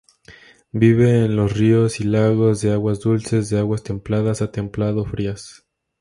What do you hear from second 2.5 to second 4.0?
de aguas dulces, de aguas